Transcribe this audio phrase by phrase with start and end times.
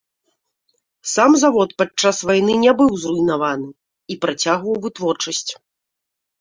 [1.13, 5.49] Сам завод падчас вайны не быў зруйнаваны і працягваў вытворчасць.